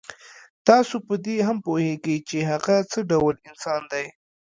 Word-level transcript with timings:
تاسو 0.67 0.95
په 1.07 1.13
دې 1.25 1.37
هم 1.47 1.57
پوهېږئ 1.65 2.17
چې 2.29 2.37
هغه 2.51 2.75
څه 2.91 2.99
ډول 3.11 3.35
انسان 3.49 3.81
دی. 3.91 4.05